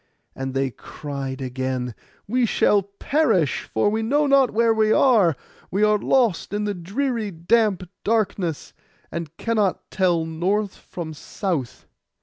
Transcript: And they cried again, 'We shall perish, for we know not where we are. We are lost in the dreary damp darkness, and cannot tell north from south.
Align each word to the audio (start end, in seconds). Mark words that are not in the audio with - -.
And 0.35 0.55
they 0.55 0.71
cried 0.71 1.41
again, 1.43 1.93
'We 2.27 2.47
shall 2.47 2.81
perish, 2.81 3.69
for 3.71 3.91
we 3.91 4.01
know 4.01 4.25
not 4.25 4.49
where 4.49 4.73
we 4.73 4.91
are. 4.91 5.35
We 5.69 5.83
are 5.83 5.99
lost 5.99 6.53
in 6.53 6.63
the 6.63 6.73
dreary 6.73 7.29
damp 7.29 7.87
darkness, 8.03 8.73
and 9.11 9.37
cannot 9.37 9.91
tell 9.91 10.25
north 10.25 10.73
from 10.75 11.13
south. 11.13 11.85